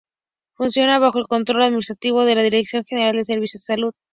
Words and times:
Funciona 0.55 0.97
bajo 0.97 1.19
el 1.19 1.27
control 1.27 1.61
administrativo 1.61 2.25
de 2.25 2.33
la 2.33 2.41
Dirección 2.41 2.83
General 2.85 3.15
de 3.15 3.23
Servicios 3.23 3.61
de 3.63 3.73
Salud. 3.75 3.93